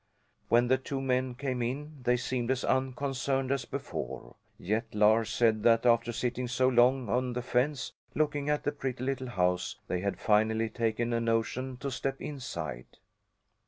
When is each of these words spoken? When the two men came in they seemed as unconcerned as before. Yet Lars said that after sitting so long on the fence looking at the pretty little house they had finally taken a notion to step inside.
When 0.49 0.67
the 0.67 0.79
two 0.79 0.99
men 0.99 1.35
came 1.35 1.61
in 1.61 1.99
they 2.01 2.17
seemed 2.17 2.49
as 2.49 2.63
unconcerned 2.63 3.51
as 3.51 3.65
before. 3.65 4.35
Yet 4.57 4.85
Lars 4.95 5.29
said 5.29 5.61
that 5.61 5.85
after 5.85 6.11
sitting 6.11 6.47
so 6.47 6.67
long 6.69 7.07
on 7.07 7.33
the 7.33 7.43
fence 7.43 7.93
looking 8.15 8.49
at 8.49 8.63
the 8.63 8.71
pretty 8.71 9.03
little 9.03 9.29
house 9.29 9.77
they 9.87 9.99
had 9.99 10.17
finally 10.19 10.69
taken 10.69 11.13
a 11.13 11.21
notion 11.21 11.77
to 11.77 11.91
step 11.91 12.19
inside. 12.19 12.97